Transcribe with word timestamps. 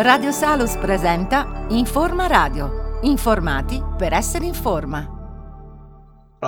Radio 0.00 0.30
Salus 0.30 0.76
presenta 0.76 1.66
Informa 1.70 2.28
Radio. 2.28 3.00
Informati 3.02 3.82
per 3.96 4.12
essere 4.12 4.44
in 4.44 4.54
forma. 4.54 5.04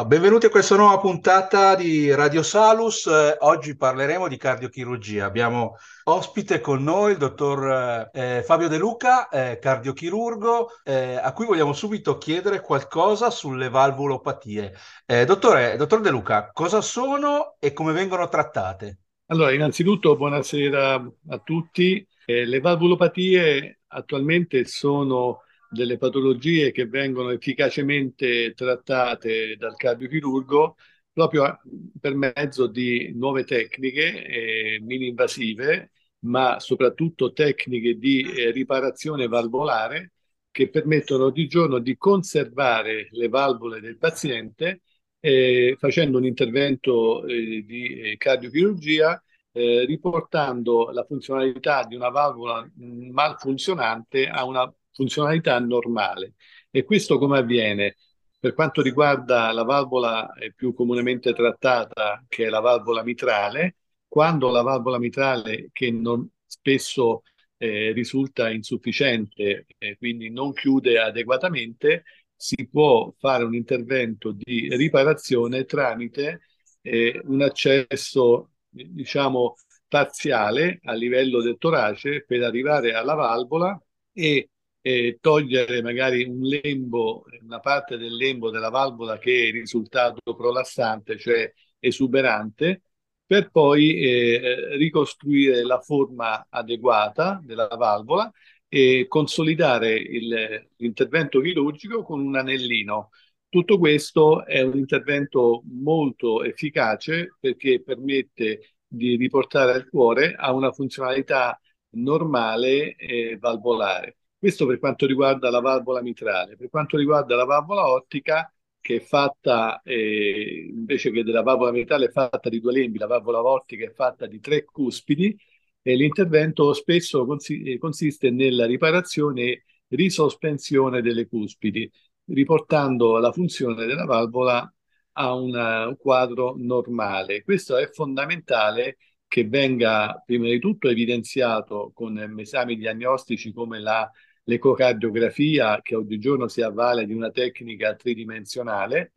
Benvenuti 0.06 0.46
a 0.46 0.50
questa 0.50 0.76
nuova 0.76 1.00
puntata 1.00 1.74
di 1.74 2.14
Radio 2.14 2.44
Salus. 2.44 3.06
Eh, 3.06 3.38
oggi 3.40 3.76
parleremo 3.76 4.28
di 4.28 4.36
cardiochirurgia. 4.36 5.24
Abbiamo 5.24 5.74
ospite 6.04 6.60
con 6.60 6.84
noi 6.84 7.10
il 7.10 7.18
dottor 7.18 8.08
eh, 8.12 8.44
Fabio 8.46 8.68
De 8.68 8.78
Luca, 8.78 9.28
eh, 9.28 9.58
cardiochirurgo, 9.60 10.68
eh, 10.84 11.16
a 11.16 11.32
cui 11.32 11.46
vogliamo 11.46 11.72
subito 11.72 12.18
chiedere 12.18 12.60
qualcosa 12.60 13.30
sulle 13.30 13.68
valvulopatie. 13.68 14.72
Eh, 15.04 15.24
dottore, 15.24 15.74
dottor 15.74 16.02
De 16.02 16.10
Luca, 16.10 16.50
cosa 16.52 16.80
sono 16.80 17.56
e 17.58 17.72
come 17.72 17.90
vengono 17.90 18.28
trattate? 18.28 18.98
Allora, 19.26 19.52
innanzitutto 19.52 20.14
buonasera 20.14 20.94
a 21.30 21.38
tutti. 21.38 22.06
Eh, 22.30 22.44
le 22.44 22.60
valvulopatie 22.60 23.80
attualmente 23.88 24.64
sono 24.64 25.42
delle 25.68 25.96
patologie 25.96 26.70
che 26.70 26.86
vengono 26.86 27.30
efficacemente 27.30 28.52
trattate 28.54 29.56
dal 29.56 29.74
cardiochirurgo 29.76 30.76
proprio 31.12 31.60
per 32.00 32.14
mezzo 32.14 32.68
di 32.68 33.12
nuove 33.14 33.42
tecniche 33.44 34.24
eh, 34.24 34.80
mini-invasive, 34.80 35.90
ma 36.20 36.60
soprattutto 36.60 37.32
tecniche 37.32 37.94
di 37.98 38.20
eh, 38.22 38.50
riparazione 38.52 39.26
valvolare 39.26 40.12
che 40.52 40.68
permettono 40.68 41.24
oggigiorno 41.24 41.78
di 41.80 41.96
conservare 41.96 43.08
le 43.10 43.28
valvole 43.28 43.80
del 43.80 43.98
paziente 43.98 44.82
eh, 45.18 45.76
facendo 45.78 46.18
un 46.18 46.26
intervento 46.26 47.24
eh, 47.26 47.64
di 47.66 48.00
eh, 48.00 48.16
cardiochirurgia 48.16 49.20
eh, 49.52 49.84
riportando 49.84 50.90
la 50.90 51.04
funzionalità 51.04 51.84
di 51.84 51.94
una 51.94 52.08
valvola 52.08 52.68
malfunzionante 52.76 54.28
a 54.28 54.44
una 54.44 54.72
funzionalità 54.92 55.58
normale. 55.58 56.34
E 56.70 56.84
questo 56.84 57.18
come 57.18 57.38
avviene? 57.38 57.96
Per 58.38 58.54
quanto 58.54 58.80
riguarda 58.82 59.52
la 59.52 59.64
valvola 59.64 60.32
più 60.54 60.72
comunemente 60.74 61.32
trattata, 61.34 62.24
che 62.28 62.46
è 62.46 62.48
la 62.48 62.60
valvola 62.60 63.02
mitrale, 63.02 63.76
quando 64.08 64.50
la 64.50 64.62
valvola 64.62 64.98
mitrale, 64.98 65.68
che 65.72 65.90
non, 65.90 66.28
spesso 66.46 67.22
eh, 67.58 67.92
risulta 67.92 68.50
insufficiente, 68.50 69.66
e 69.78 69.96
quindi 69.98 70.30
non 70.30 70.52
chiude 70.52 70.98
adeguatamente, 70.98 72.04
si 72.34 72.66
può 72.68 73.12
fare 73.18 73.44
un 73.44 73.54
intervento 73.54 74.32
di 74.32 74.74
riparazione 74.74 75.64
tramite 75.64 76.40
eh, 76.82 77.20
un 77.24 77.42
accesso, 77.42 78.52
diciamo, 78.70 79.56
parziale 79.88 80.80
a 80.84 80.92
livello 80.94 81.42
del 81.42 81.58
torace 81.58 82.24
per 82.24 82.42
arrivare 82.42 82.94
alla 82.94 83.14
valvola 83.14 83.80
e 84.12 84.50
eh, 84.82 85.18
togliere 85.20 85.82
magari 85.82 86.24
un 86.24 86.40
lembo, 86.42 87.24
una 87.42 87.60
parte 87.60 87.96
del 87.96 88.14
lembo 88.14 88.50
della 88.50 88.70
valvola 88.70 89.18
che 89.18 89.48
è 89.48 89.52
risultato 89.52 90.34
prolassante, 90.34 91.18
cioè 91.18 91.52
esuberante, 91.78 92.82
per 93.26 93.50
poi 93.50 94.00
eh, 94.00 94.76
ricostruire 94.76 95.62
la 95.62 95.80
forma 95.80 96.46
adeguata 96.48 97.40
della 97.44 97.68
valvola 97.68 98.30
e 98.68 99.06
consolidare 99.08 99.94
il, 99.94 100.68
l'intervento 100.76 101.40
chirurgico 101.40 102.02
con 102.02 102.20
un 102.20 102.36
anellino. 102.36 103.10
Tutto 103.50 103.78
questo 103.78 104.46
è 104.46 104.62
un 104.62 104.78
intervento 104.78 105.62
molto 105.66 106.44
efficace 106.44 107.36
perché 107.40 107.82
permette 107.82 108.76
di 108.86 109.16
riportare 109.16 109.76
il 109.76 109.88
cuore 109.88 110.34
a 110.36 110.52
una 110.52 110.70
funzionalità 110.70 111.60
normale 111.96 112.94
e 112.94 113.36
valvolare. 113.40 114.18
Questo 114.38 114.66
per 114.66 114.78
quanto 114.78 115.04
riguarda 115.04 115.50
la 115.50 115.60
valvola 115.60 116.00
mitrale. 116.00 116.56
Per 116.56 116.68
quanto 116.70 116.96
riguarda 116.96 117.34
la 117.34 117.44
valvola 117.44 117.88
ottica, 117.90 118.52
che 118.80 118.96
è 118.96 119.00
fatta, 119.00 119.82
eh, 119.82 120.68
invece 120.70 121.10
che 121.10 121.24
della 121.24 121.42
valvola 121.42 121.72
mitrale, 121.72 122.06
è 122.06 122.10
fatta 122.10 122.48
di 122.48 122.60
due 122.60 122.72
lembi, 122.72 122.98
la 122.98 123.06
valvola 123.08 123.42
ottica 123.42 123.84
è 123.84 123.90
fatta 123.92 124.26
di 124.26 124.38
tre 124.38 124.62
cuspidi, 124.64 125.36
e 125.82 125.94
l'intervento 125.96 126.72
spesso 126.72 127.24
consi- 127.26 127.76
consiste 127.78 128.30
nella 128.30 128.66
riparazione 128.66 129.42
e 129.42 129.64
risospensione 129.88 131.02
delle 131.02 131.26
cuspidi, 131.26 131.90
riportando 132.32 133.18
la 133.18 133.32
funzione 133.32 133.86
della 133.86 134.04
valvola 134.04 134.72
a 135.12 135.34
una, 135.34 135.86
un 135.86 135.96
quadro 135.96 136.54
normale. 136.56 137.42
Questo 137.42 137.76
è 137.76 137.88
fondamentale 137.90 138.96
che 139.26 139.46
venga 139.46 140.22
prima 140.24 140.46
di 140.48 140.58
tutto 140.58 140.88
evidenziato 140.88 141.92
con 141.94 142.18
esami 142.38 142.76
diagnostici 142.76 143.52
come 143.52 143.80
la, 143.80 144.10
l'ecocardiografia, 144.44 145.80
che 145.82 145.94
oggigiorno 145.94 146.48
si 146.48 146.62
avvale 146.62 147.06
di 147.06 147.12
una 147.14 147.30
tecnica 147.30 147.94
tridimensionale, 147.94 149.12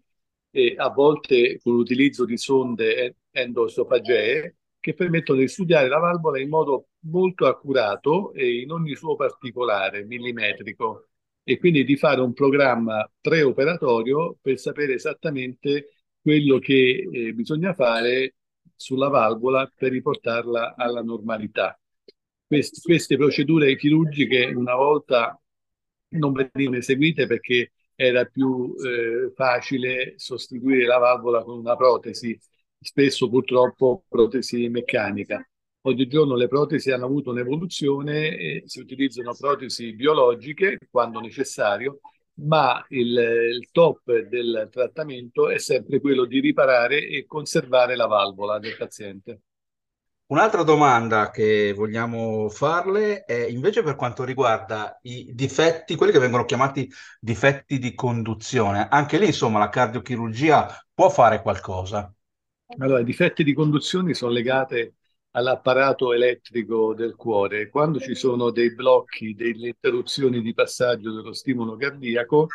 e 0.52 0.76
a 0.78 0.90
volte 0.90 1.60
con 1.62 1.74
l'utilizzo 1.74 2.26
di 2.26 2.38
sonde 2.38 3.18
endosofagee, 3.32 4.58
che 4.80 4.94
permettono 4.94 5.40
di 5.40 5.48
studiare 5.48 5.88
la 5.88 5.98
valvola 5.98 6.40
in 6.40 6.50
modo 6.50 6.90
molto 7.06 7.48
accurato 7.48 8.34
e 8.34 8.62
in 8.62 8.72
ogni 8.72 8.96
suo 8.96 9.16
particolare, 9.16 10.04
millimetrico, 10.06 11.08
e 11.44 11.58
quindi 11.60 11.84
di 11.84 11.96
fare 11.98 12.22
un 12.22 12.34
programma 12.34 13.10
preoperatorio 13.20 14.38
per 14.42 14.58
sapere 14.60 14.94
esattamente 14.94 15.90
quello 16.22 16.60
che 16.60 17.08
eh, 17.12 17.34
bisogna 17.34 17.74
fare 17.74 18.36
sulla 18.76 19.10
valvola 19.10 19.72
per 19.76 19.92
riportarla 19.92 20.76
alla 20.76 21.02
normalità. 21.02 21.78
Quest 22.48 22.82
queste 22.82 23.18
procedure 23.18 23.76
chirurgiche 23.76 24.46
una 24.56 24.76
volta 24.76 25.40
non 26.10 26.32
venivano 26.34 26.78
eseguite 26.78 27.26
perché 27.28 27.72
era 27.96 28.26
più 28.26 28.74
eh, 28.84 29.32
facile 29.36 30.14
sostituire 30.18 30.86
la 30.86 30.98
valvola 30.98 31.44
con 31.44 31.60
una 31.60 31.76
protesi 31.76 32.38
spesso 32.80 33.30
purtroppo 33.30 34.04
protesi 34.08 34.68
meccanica. 34.70 35.46
Oggigiorno 35.86 36.36
le 36.36 36.48
protesi 36.48 36.92
hanno 36.92 37.06
avuto 37.06 37.32
un'evoluzione 37.32 38.38
e 38.38 38.64
si 38.66 38.80
utilizzano 38.80 39.36
protesi 39.38 39.94
biologiche 39.94 40.78
quando 40.90 41.20
necessario, 41.20 42.00
ma 42.36 42.86
il, 42.90 43.10
il, 43.10 43.68
top 43.70 44.10
del 44.30 44.70
trattamento 44.72 45.50
è 45.50 45.60
sempre 45.60 46.00
quello 46.00 46.24
di 46.24 46.40
riparare 46.40 47.06
e 47.06 47.26
conservare 47.26 47.98
la 47.98 48.06
valvola 48.06 48.60
del 48.60 48.78
paziente. 48.78 49.42
Un'altra 50.28 50.64
domanda 50.64 51.32
che 51.32 51.74
vogliamo 51.76 52.48
farle 52.48 53.26
è 53.26 53.46
invece 53.46 53.84
per 53.84 53.98
quanto 53.98 54.24
riguarda 54.24 54.98
i 55.02 55.32
difetti, 55.34 55.96
quelli 55.96 56.14
che 56.14 56.20
vengono 56.20 56.46
chiamati 56.46 56.90
difetti 57.20 57.78
di 57.78 57.94
conduzione. 57.94 58.88
Anche 58.90 59.18
lì, 59.18 59.26
insomma, 59.26 59.60
la 59.60 59.68
cardiochirurgia 59.68 60.88
può 60.94 61.10
fare 61.10 61.42
qualcosa. 61.42 62.12
Allora, 62.78 63.02
i 63.02 63.04
difetti 63.04 63.44
di 63.44 63.54
conduzione 63.54 64.14
sono 64.14 64.32
legati 64.32 65.02
all'apparato 65.36 66.14
elettrico 66.14 66.94
del 66.94 67.16
cuore. 67.16 67.70
Quando 67.70 68.00
ci 68.00 68.16
sono 68.16 68.52
dei 68.52 68.74
blocchi, 68.74 69.34
delle 69.34 69.70
interruzioni 69.70 70.42
di 70.42 70.54
passaggio 70.54 71.12
dello 71.12 71.34
stimolo 71.34 71.76
cardiaco 71.76 72.48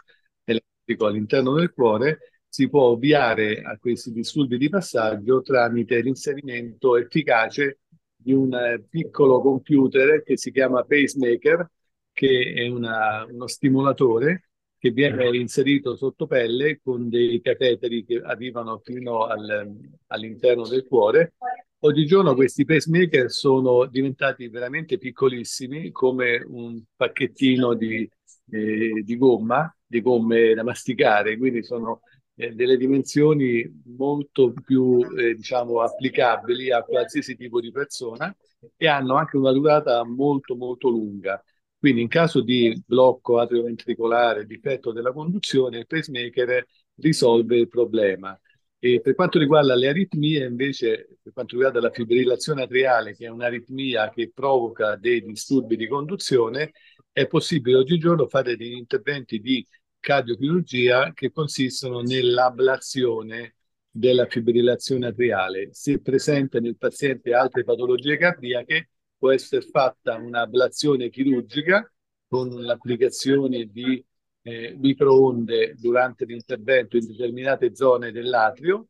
elettrico 0.45 1.07
all'interno 1.07 1.55
del 1.55 1.73
cuore, 1.73 2.19
si 2.49 2.69
può 2.69 2.85
ovviare 2.85 3.61
a 3.63 3.77
questi 3.79 4.13
disturbi 4.13 4.57
di 4.59 4.69
passaggio 4.69 5.43
tramite 5.43 6.01
l'inserimento 6.01 6.97
efficace 6.97 7.81
di 8.17 8.33
un 8.33 8.53
eh, 8.55 8.83
piccolo 8.89 9.41
computer 9.41 10.23
che 10.23 10.37
si 10.37 10.51
chiama 10.51 10.83
pacemaker, 10.85 11.71
che 12.13 12.53
è 12.57 12.67
una, 12.69 13.25
uno 13.29 13.47
stimolatore 13.47 14.51
che 14.79 14.91
viene 14.91 15.37
inserito 15.37 15.97
sotto 15.97 16.27
pelle 16.27 16.81
con 16.83 17.09
dei 17.09 17.41
cateteri 17.41 18.05
che 18.05 18.21
arrivano 18.23 18.81
fino 18.83 19.25
al, 19.25 19.69
all'interno 20.07 20.67
del 20.67 20.87
cuore. 20.87 21.35
Oggigiorno 21.81 22.35
questi 22.35 22.65
pacemaker 22.65 23.31
sono 23.31 23.87
diventati 23.87 24.49
veramente 24.49 24.99
piccolissimi, 24.99 25.93
come 25.93 26.43
un 26.45 26.83
pacchettino 26.97 27.75
di, 27.75 28.09
eh, 28.51 29.03
di 29.05 29.17
gomma, 29.17 29.73
di 29.87 30.01
gomme 30.03 30.55
da 30.55 30.65
masticare, 30.65 31.37
quindi 31.37 31.63
sono 31.63 32.01
eh, 32.35 32.53
delle 32.53 32.77
dimensioni 32.77 33.65
molto 33.97 34.53
più 34.65 34.99
eh, 35.17 35.35
diciamo, 35.37 35.81
applicabili 35.81 36.73
a 36.73 36.83
qualsiasi 36.83 37.37
tipo 37.37 37.61
di 37.61 37.71
persona 37.71 38.35
e 38.77 38.89
hanno 38.89 39.15
anche 39.15 39.37
una 39.37 39.53
durata 39.53 40.05
molto 40.05 40.57
molto 40.57 40.89
lunga. 40.89 41.41
Quindi 41.79 42.01
in 42.03 42.09
caso 42.09 42.41
di 42.43 42.83
blocco 42.85 43.39
atrioventricolare, 43.39 44.47
difetto 44.47 44.91
della 44.91 45.13
conduzione, 45.13 45.79
il 45.79 45.87
pacemaker 45.87 46.67
risolve 46.97 47.57
il 47.57 47.69
problema. 47.69 48.37
E 48.81 49.01
per 49.01 49.15
quanto 49.17 49.39
riguarda 49.41 49.75
le 49.75 49.89
aritmie, 49.89 50.47
invece, 50.47 51.19
per 51.21 51.33
quanto 51.33 51.57
riguarda 51.57 51.81
la 51.81 51.91
fibrillazione 51.91 52.63
atriale, 52.63 53.15
che 53.17 53.27
è 53.27 53.29
un'aritmia 53.29 54.09
che 54.11 54.31
provoca 54.33 54.95
dei 54.95 55.25
disturbi 55.25 55.77
di 55.77 55.89
conduzione, 55.89 56.73
è 57.11 57.27
possibile 57.27 57.77
oggigiorno 57.77 58.29
fare 58.29 58.57
degli 58.57 58.77
interventi 58.77 59.41
di 59.41 59.67
cardiochirurgia 59.99 61.13
che 61.13 61.33
consistono 61.33 62.03
nell'ablazione 62.03 63.57
della 63.91 64.27
fibrillazione 64.27 65.09
atriale. 65.09 65.71
Se 65.73 66.01
presente 66.01 66.61
nel 66.61 66.77
paziente 66.77 67.35
altre 67.35 67.65
patologie 67.65 68.17
cardiache, 68.17 68.91
può 69.19 69.33
essere 69.33 69.63
fatta 69.63 70.15
un'ablazione 70.15 71.11
chirurgica 71.11 71.93
con 72.29 72.49
l'applicazione 72.63 73.65
di 73.67 74.05
eh, 74.49 74.77
microonde 74.79 75.75
durante 75.79 76.25
l'intervento 76.25 76.97
in 76.97 77.07
determinate 77.07 77.75
zone 77.75 78.11
dell'atrio 78.13 78.89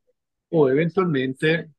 o 0.50 0.70
eventualmente 0.70 1.72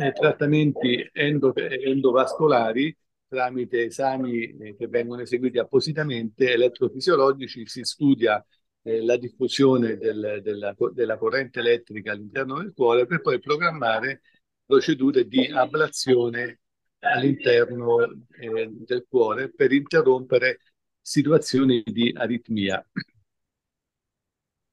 eh, 0.00 0.12
trattamenti 0.12 1.08
endo, 1.12 1.54
endovascolari 1.54 2.94
tramite 3.28 3.84
esami 3.84 4.56
eh, 4.56 4.76
che 4.76 4.88
vengono 4.88 5.22
eseguiti 5.22 5.58
appositamente 5.58 6.52
elettrofisiologici, 6.52 7.66
si 7.66 7.84
studia 7.84 8.44
eh, 8.82 9.04
la 9.04 9.16
diffusione 9.16 9.96
del, 9.96 10.40
della, 10.42 10.74
della 10.92 11.18
corrente 11.18 11.60
elettrica 11.60 12.12
all'interno 12.12 12.58
del 12.58 12.72
cuore 12.74 13.06
per 13.06 13.20
poi 13.20 13.38
programmare 13.38 14.22
procedure 14.64 15.26
di 15.26 15.46
ablazione 15.46 16.60
all'interno 17.00 18.02
eh, 18.40 18.68
del 18.70 19.06
cuore 19.08 19.50
per 19.50 19.72
interrompere 19.72 20.60
situazioni 21.08 21.82
di 21.84 22.12
aritmia. 22.14 22.84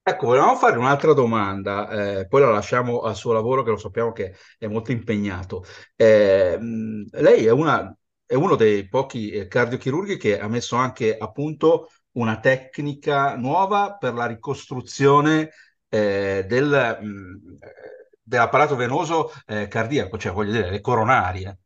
Ecco, 0.08 0.28
volevamo 0.28 0.56
fare 0.56 0.78
un'altra 0.78 1.14
domanda, 1.14 2.20
eh, 2.20 2.28
poi 2.28 2.42
la 2.42 2.52
lasciamo 2.52 3.00
al 3.02 3.16
suo 3.16 3.32
lavoro 3.34 3.64
che 3.64 3.72
lo 3.72 3.78
sappiamo 3.78 4.12
che 4.12 4.36
è 4.60 4.68
molto 4.68 4.92
impegnato. 4.92 5.64
Eh, 5.96 6.60
lei 6.60 7.46
è, 7.46 7.52
una, 7.52 7.96
è, 8.24 8.36
uno 8.36 8.56
dei 8.56 8.88
pochi 8.88 9.32
eh, 9.32 9.48
cardiochirurghi 9.48 10.18
che 10.18 10.40
ha 10.40 10.48
messo 10.48 10.76
anche 10.76 11.18
a 11.18 11.32
punto 11.32 11.90
una 12.12 12.40
tecnica 12.40 13.36
nuova 13.36 13.96
per 13.98 14.14
la 14.14 14.28
ricostruzione 14.28 15.50
eh, 15.90 16.46
del, 16.48 16.98
mh, 17.02 17.58
dell'apparato 18.22 18.76
venoso 18.76 19.32
eh, 19.48 19.68
cardiaco, 19.68 20.18
cioè 20.20 20.34
voglio 20.34 20.52
dire, 20.52 20.70
le 20.70 20.82
coronarie. 20.82 21.60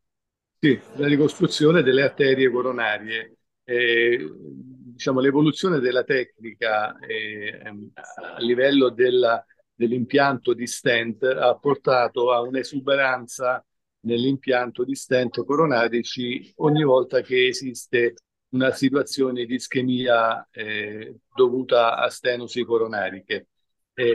Sì, 0.58 0.80
la 0.94 1.06
ricostruzione 1.06 1.82
delle 1.82 2.04
arterie 2.04 2.50
coronarie. 2.50 3.34
Eh, 3.70 4.28
diciamo, 4.34 5.20
l'evoluzione 5.20 5.78
della 5.78 6.02
tecnica 6.02 6.98
eh, 6.98 7.62
a 7.62 8.40
livello 8.40 8.88
della, 8.90 9.46
dell'impianto 9.72 10.54
di 10.54 10.66
stent 10.66 11.22
ha 11.22 11.54
portato 11.56 12.32
a 12.32 12.40
un'esuberanza 12.40 13.64
nell'impianto 14.00 14.82
di 14.82 14.96
stent 14.96 15.44
coronarici 15.44 16.52
ogni 16.56 16.82
volta 16.82 17.20
che 17.20 17.46
esiste 17.46 18.14
una 18.48 18.72
situazione 18.72 19.44
di 19.44 19.54
ischemia 19.54 20.48
eh, 20.50 21.20
dovuta 21.32 21.96
a 21.96 22.08
stenosi 22.08 22.64
coronariche. 22.64 23.46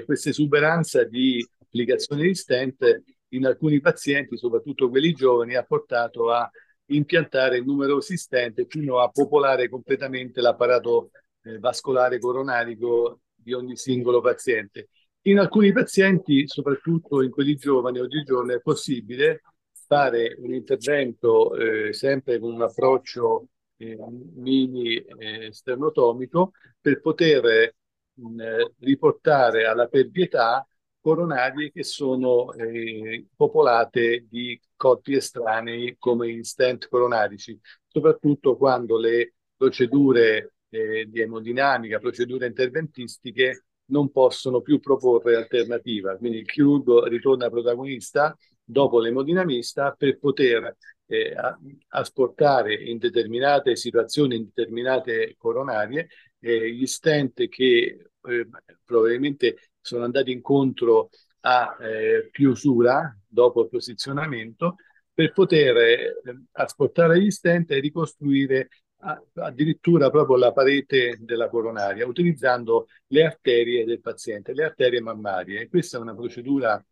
Questa 0.04 0.30
esuberanza 0.30 1.06
di 1.06 1.48
applicazione 1.62 2.24
di 2.24 2.36
stent 2.36 3.04
in 3.30 3.46
alcuni 3.46 3.80
pazienti, 3.80 4.36
soprattutto 4.36 4.90
quelli 4.90 5.14
giovani, 5.14 5.56
ha 5.56 5.64
portato 5.64 6.30
a 6.32 6.50
impiantare 6.88 7.62
numerosi 7.62 8.18
stent 8.18 8.66
fino 8.68 9.00
a 9.00 9.10
popolare 9.10 9.70
completamente 9.70 10.42
l'apparato 10.42 11.12
eh, 11.44 11.60
vascolare 11.60 12.20
coronarico 12.20 13.22
di 13.34 13.54
ogni 13.54 13.76
singolo 13.76 14.22
paziente. 14.22 14.90
In 15.24 15.40
alcuni 15.40 15.72
pazienti, 15.72 16.48
soprattutto 16.48 17.22
in 17.22 17.32
quelli 17.32 17.56
giovani, 17.56 18.00
oggigiorno 18.00 18.54
è 18.54 18.62
possibile 18.62 19.42
fare 19.88 20.36
un 20.40 20.54
intervento 20.54 21.56
eh, 21.56 21.94
sempre 21.94 22.40
con 22.40 22.54
un 22.54 22.62
approccio 22.62 23.48
eh, 23.78 23.98
mini 24.36 24.98
eh, 24.98 25.52
sternotomico 25.52 26.52
per 26.80 27.02
poter 27.02 27.74
riportare 28.80 29.66
alla 29.66 29.88
pervietà 29.88 30.66
coronarie 31.06 31.72
che 31.72 31.84
sono 31.84 32.52
eh, 32.54 33.28
popolate 33.36 34.26
di 34.28 34.60
corpi 34.76 35.14
estranei 35.14 35.98
come 36.00 36.32
in 36.32 36.44
stent 36.44 36.90
coronarici, 36.90 37.60
soprattutto 37.88 38.58
quando 38.58 38.98
le 38.98 39.36
procedure 39.56 40.56
eh, 40.68 41.06
di 41.08 41.22
emodinamica, 41.22 42.00
procedure 42.00 42.48
interventistiche 42.48 43.66
non 43.92 44.10
possono 44.10 44.62
più 44.62 44.80
proporre 44.80 45.36
alternativa. 45.36 46.18
Quindi 46.18 46.40
il 46.40 46.48
chirurgo 46.48 47.06
ritorna 47.06 47.52
protagonista 47.52 48.36
dopo 48.64 49.00
l'emodinamista 49.00 49.92
per 49.92 50.18
poter 50.18 50.76
eh, 51.06 51.36
asportare 51.90 52.74
in 52.74 52.98
determinate 52.98 53.76
situazioni, 53.76 54.38
in 54.38 54.50
determinate 54.52 55.36
coronarie, 55.38 56.08
eh, 56.40 56.72
gli 56.72 56.88
stent 56.88 57.48
che 57.48 58.10
eh, 58.22 58.48
probabilmente 58.84 59.56
sono 59.86 60.04
andati 60.04 60.32
incontro 60.32 61.10
a 61.42 61.78
eh, 61.80 62.30
chiusura 62.32 63.16
dopo 63.28 63.62
il 63.62 63.70
posizionamento 63.70 64.78
per 65.14 65.32
poter 65.32 65.78
eh, 65.78 66.16
asportare 66.54 67.22
gli 67.22 67.30
stent 67.30 67.70
e 67.72 67.80
ricostruire 67.80 68.70
addirittura 69.36 70.10
proprio 70.10 70.38
la 70.38 70.52
parete 70.52 71.18
della 71.20 71.48
coronaria 71.48 72.08
utilizzando 72.08 72.88
le 73.08 73.26
arterie 73.26 73.86
del 73.86 74.02
paziente, 74.02 74.54
le 74.54 74.64
arterie 74.64 75.02
mammarie. 75.02 75.68
Questa 75.68 75.98
è 75.98 76.02
una 76.02 76.16
procedura 76.16 76.84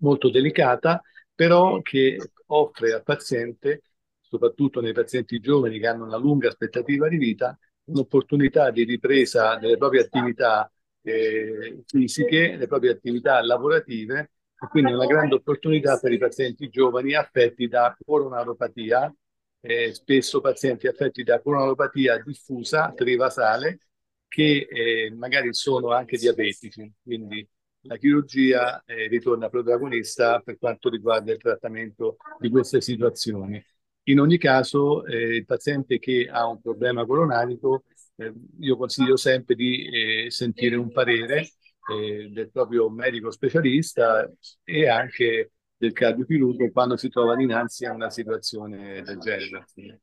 molto 0.00 0.28
delicata, 0.28 1.00
però 1.34 1.80
che 1.80 2.18
offre 2.46 2.92
al 2.92 3.02
paziente, 3.02 3.82
soprattutto 4.20 4.82
nei 4.82 4.92
pazienti 4.92 5.40
giovani 5.40 5.78
che 5.78 5.86
hanno 5.86 6.04
una 6.04 6.18
lunga 6.18 6.48
aspettativa 6.48 7.08
di 7.08 7.16
vita, 7.16 7.58
un'opportunità 7.84 8.70
di 8.70 8.84
ripresa 8.84 9.56
delle 9.56 9.78
proprie 9.78 10.02
attività 10.02 10.70
eh, 11.08 11.82
fisiche, 11.86 12.56
le 12.56 12.66
proprie 12.66 12.90
attività 12.90 13.40
lavorative 13.42 14.30
e 14.60 14.66
quindi 14.68 14.92
una 14.92 15.06
grande 15.06 15.36
opportunità 15.36 15.98
per 15.98 16.12
i 16.12 16.18
pazienti 16.18 16.68
giovani 16.68 17.14
affetti 17.14 17.68
da 17.68 17.96
coronaropatia, 18.04 19.14
eh, 19.60 19.94
spesso 19.94 20.40
pazienti 20.40 20.86
affetti 20.86 21.22
da 21.22 21.40
coronaropatia 21.40 22.22
diffusa, 22.22 22.92
trivasale, 22.94 23.80
che 24.26 24.66
eh, 24.70 25.12
magari 25.14 25.54
sono 25.54 25.90
anche 25.92 26.16
diabetici. 26.16 26.92
Quindi 27.02 27.46
la 27.82 27.96
chirurgia 27.96 28.82
eh, 28.84 29.06
ritorna 29.06 29.48
protagonista 29.48 30.40
per 30.40 30.58
quanto 30.58 30.88
riguarda 30.88 31.32
il 31.32 31.38
trattamento 31.38 32.16
di 32.38 32.50
queste 32.50 32.80
situazioni. 32.80 33.64
In 34.04 34.20
ogni 34.20 34.38
caso, 34.38 35.04
eh, 35.04 35.36
il 35.36 35.44
paziente 35.44 35.98
che 35.98 36.28
ha 36.30 36.46
un 36.46 36.60
problema 36.60 37.04
coronarico, 37.06 37.84
eh, 38.18 38.32
io 38.60 38.76
consiglio 38.76 39.16
sempre 39.16 39.54
di 39.54 39.88
eh, 40.26 40.30
sentire 40.30 40.76
un 40.76 40.90
parere 40.90 41.52
eh, 41.88 42.28
del 42.30 42.50
proprio 42.50 42.90
medico 42.90 43.30
specialista 43.30 44.28
e 44.64 44.88
anche 44.88 45.52
del 45.76 45.92
cardiochirurgo 45.92 46.70
quando 46.72 46.96
si 46.96 47.08
trova 47.08 47.36
dinanzi 47.36 47.86
a 47.86 47.92
una 47.92 48.10
situazione 48.10 49.02
del 49.02 49.18
genere. 49.18 50.00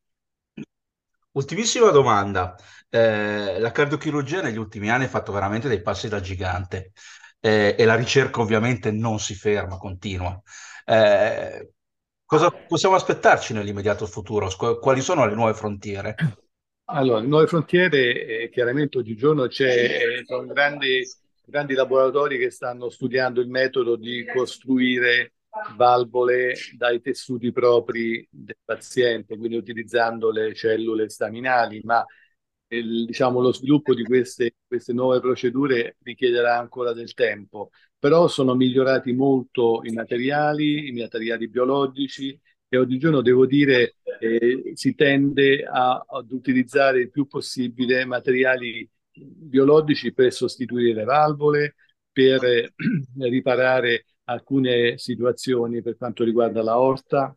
Ultimissima 1.31 1.89
domanda. 1.89 2.55
Eh, 2.89 3.59
la 3.59 3.71
cardiochirurgia 3.71 4.41
negli 4.41 4.57
ultimi 4.57 4.89
anni 4.89 5.03
ha 5.03 5.09
fatto 5.09 5.33
veramente 5.33 5.67
dei 5.67 5.81
passi 5.81 6.07
da 6.07 6.21
gigante 6.21 6.93
eh, 7.41 7.75
e 7.77 7.83
la 7.83 7.95
ricerca 7.95 8.39
ovviamente 8.39 8.91
non 8.91 9.19
si 9.19 9.35
ferma, 9.35 9.77
continua. 9.77 10.41
Eh, 10.85 11.73
cosa 12.23 12.49
possiamo 12.51 12.95
aspettarci 12.95 13.51
nell'immediato 13.51 14.07
futuro? 14.07 14.49
Quali 14.79 15.01
sono 15.01 15.25
le 15.25 15.35
nuove 15.35 15.53
frontiere? 15.53 16.15
Allora, 16.87 17.19
nuove 17.21 17.47
frontiere, 17.47 18.43
eh, 18.43 18.49
chiaramente 18.49 18.97
oggigiorno 18.99 19.47
c'è, 19.47 20.19
eh, 20.19 20.23
sono 20.25 20.45
grandi, 20.45 21.03
grandi 21.43 21.73
laboratori 21.73 22.37
che 22.37 22.51
stanno 22.51 22.89
studiando 22.89 23.41
il 23.41 23.49
metodo 23.49 23.95
di 23.95 24.23
costruire 24.31 25.33
valvole 25.75 26.53
dai 26.77 27.01
tessuti 27.01 27.51
propri 27.51 28.27
del 28.29 28.57
paziente, 28.63 29.35
quindi 29.37 29.57
utilizzando 29.57 30.29
le 30.29 30.53
cellule 30.53 31.09
staminali, 31.09 31.81
ma 31.83 32.05
il, 32.67 33.05
diciamo, 33.05 33.41
lo 33.41 33.51
sviluppo 33.51 33.95
di 33.95 34.03
queste, 34.03 34.55
queste 34.67 34.93
nuove 34.93 35.19
procedure 35.19 35.97
richiederà 36.03 36.57
ancora 36.59 36.93
del 36.93 37.13
tempo, 37.15 37.71
però 37.97 38.27
sono 38.27 38.53
migliorati 38.53 39.11
molto 39.13 39.81
i 39.83 39.91
materiali, 39.91 40.87
i 40.89 40.91
materiali 40.91 41.47
biologici 41.47 42.39
e 42.75 42.79
oggigiorno 42.79 43.21
devo 43.21 43.45
dire 43.45 43.95
eh, 44.19 44.71
si 44.73 44.95
tende 44.95 45.63
a, 45.63 46.05
ad 46.07 46.31
utilizzare 46.31 47.01
il 47.01 47.09
più 47.09 47.27
possibile 47.27 48.05
materiali 48.05 48.87
biologici 49.11 50.13
per 50.13 50.33
sostituire 50.33 50.93
le 50.93 51.03
valvole, 51.03 51.75
per 52.11 52.43
eh, 52.43 52.73
riparare 53.17 54.05
alcune 54.25 54.97
situazioni 54.97 55.81
per 55.81 55.97
quanto 55.97 56.23
riguarda 56.23 56.61
la 56.61 56.79
orta. 56.79 57.35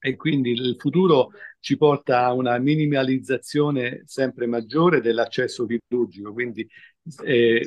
E 0.00 0.16
quindi 0.16 0.50
il 0.50 0.76
futuro 0.78 1.30
ci 1.60 1.78
porta 1.78 2.26
a 2.26 2.34
una 2.34 2.58
minimalizzazione 2.58 4.02
sempre 4.04 4.46
maggiore 4.46 5.00
dell'accesso 5.00 5.64
chirurgico, 5.66 6.32
quindi 6.32 6.68
eh, 7.24 7.66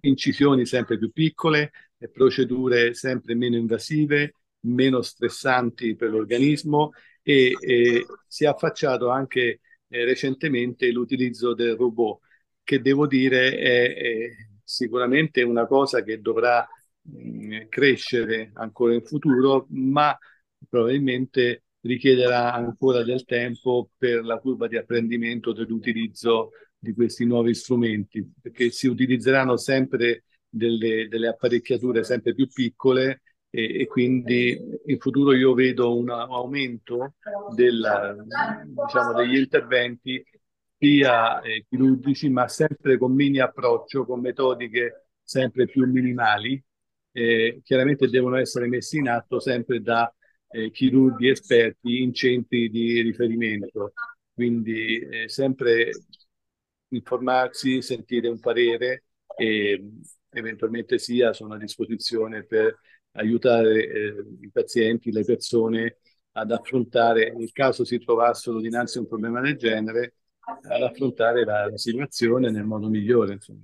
incisioni 0.00 0.64
sempre 0.64 0.96
più 0.98 1.10
piccole, 1.12 1.70
procedure 2.10 2.94
sempre 2.94 3.34
meno 3.34 3.56
invasive, 3.56 4.32
meno 4.64 5.02
stressanti 5.02 5.94
per 5.96 6.10
l'organismo 6.10 6.92
e, 7.22 7.52
e 7.60 8.06
si 8.26 8.44
è 8.44 8.48
affacciato 8.48 9.08
anche 9.08 9.60
eh, 9.88 10.04
recentemente 10.04 10.90
l'utilizzo 10.90 11.54
del 11.54 11.76
robot, 11.76 12.20
che 12.62 12.80
devo 12.80 13.06
dire 13.06 13.56
è, 13.56 13.94
è 13.94 14.30
sicuramente 14.62 15.42
una 15.42 15.66
cosa 15.66 16.02
che 16.02 16.20
dovrà 16.20 16.66
mh, 17.02 17.68
crescere 17.68 18.50
ancora 18.54 18.94
in 18.94 19.02
futuro, 19.04 19.66
ma 19.70 20.16
probabilmente 20.68 21.64
richiederà 21.80 22.52
ancora 22.54 23.02
del 23.02 23.24
tempo 23.24 23.90
per 23.96 24.24
la 24.24 24.38
curva 24.38 24.66
di 24.68 24.76
apprendimento 24.76 25.52
dell'utilizzo 25.52 26.50
di 26.78 26.94
questi 26.94 27.24
nuovi 27.24 27.54
strumenti, 27.54 28.26
perché 28.40 28.70
si 28.70 28.86
utilizzeranno 28.86 29.56
sempre 29.56 30.24
delle, 30.48 31.08
delle 31.08 31.28
apparecchiature 31.28 32.04
sempre 32.04 32.34
più 32.34 32.46
piccole 32.48 33.22
e, 33.54 33.82
e, 33.82 33.86
quindi 33.86 34.58
in 34.86 34.98
futuro 34.98 35.32
io 35.32 35.54
vedo 35.54 35.96
un 35.96 36.10
aumento 36.10 37.14
della, 37.54 38.16
diciamo, 38.64 39.12
degli 39.12 39.36
interventi 39.36 40.24
sia 40.76 41.40
eh, 41.40 41.64
chirurgici 41.68 42.28
ma 42.30 42.48
sempre 42.48 42.98
con 42.98 43.12
mini 43.12 43.38
approccio, 43.38 44.04
con 44.04 44.18
metodiche 44.18 45.06
sempre 45.22 45.66
più 45.66 45.86
minimali, 45.86 46.60
eh, 47.12 47.60
chiaramente 47.62 48.08
devono 48.08 48.38
essere 48.38 48.66
messi 48.66 48.98
in 48.98 49.08
atto 49.08 49.38
sempre 49.38 49.80
da 49.80 50.12
eh, 50.50 50.72
chirurghi 50.72 51.28
esperti 51.28 52.02
in 52.02 52.12
centri 52.12 52.68
di 52.68 53.00
riferimento, 53.02 53.92
quindi 54.32 54.98
eh, 54.98 55.28
sempre 55.28 55.90
informarsi, 56.88 57.82
sentire 57.82 58.26
un 58.26 58.40
parere 58.40 59.04
e 59.36 59.90
eventualmente 60.30 60.98
sia 60.98 61.32
sono 61.32 61.54
a 61.54 61.58
disposizione 61.58 62.42
per 62.44 62.80
aiutare 63.14 63.86
eh, 63.86 64.24
i 64.40 64.50
pazienti, 64.50 65.12
le 65.12 65.24
persone 65.24 65.98
ad 66.32 66.50
affrontare, 66.50 67.32
nel 67.32 67.52
caso 67.52 67.84
si 67.84 67.98
trovassero 67.98 68.60
dinanzi 68.60 68.98
a 68.98 69.00
un 69.02 69.08
problema 69.08 69.40
del 69.40 69.56
genere, 69.56 70.14
ad 70.44 70.82
affrontare 70.82 71.44
la, 71.44 71.70
situazione 71.76 72.50
nel 72.50 72.64
modo 72.64 72.88
migliore. 72.88 73.34
Insomma. 73.34 73.62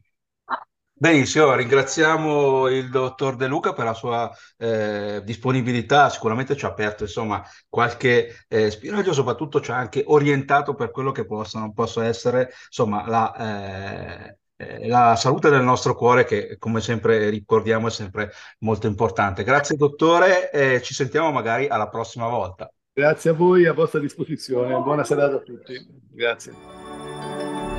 Benissimo, 0.92 1.54
ringraziamo 1.54 2.68
il 2.68 2.90
dottor 2.90 3.36
De 3.36 3.46
Luca 3.46 3.72
per 3.72 3.86
la 3.86 3.94
sua 3.94 4.30
eh, 4.58 5.22
disponibilità, 5.24 6.10
sicuramente 6.10 6.54
ci 6.56 6.66
ha 6.66 6.68
aperto 6.68 7.04
insomma, 7.04 7.42
qualche 7.70 8.44
eh, 8.48 8.70
spiraglio, 8.70 9.14
soprattutto 9.14 9.62
ci 9.62 9.70
ha 9.70 9.76
anche 9.76 10.04
orientato 10.06 10.74
per 10.74 10.90
quello 10.90 11.10
che 11.10 11.24
possono, 11.24 11.72
possa 11.72 12.04
essere 12.04 12.52
insomma, 12.68 13.08
la, 13.08 14.26
eh, 14.26 14.39
la, 14.82 15.16
salute 15.16 15.50
del 15.50 15.62
nostro 15.62 15.94
cuore 15.94 16.24
che 16.24 16.56
come 16.58 16.80
sempre 16.80 17.28
ricordiamo 17.30 17.88
è 17.88 17.90
sempre 17.90 18.32
molto 18.60 18.86
importante. 18.86 19.44
Grazie 19.44 19.76
dottore 19.76 20.50
e 20.50 20.82
ci 20.82 20.94
sentiamo 20.94 21.30
magari 21.30 21.68
alla 21.68 21.88
prossima 21.88 22.28
volta. 22.28 22.70
Grazie 22.92 23.30
a 23.30 23.34
voi, 23.34 23.66
a 23.66 23.72
vostra 23.72 24.00
disposizione, 24.00 24.74
buona 24.80 25.04
serata 25.04 25.36
a 25.36 25.40
tutti. 25.40 25.74
Grazie. 26.12 26.52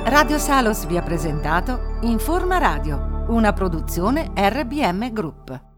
Radio 0.04 0.38
Salos 0.38 0.86
vi 0.86 0.96
ha 0.96 1.02
presentato 1.02 1.98
Informa 2.02 2.58
Radio 2.58 3.12
una 3.28 3.52
produzione 3.52 4.32
RBM 4.34 5.12
Group. 5.12 5.71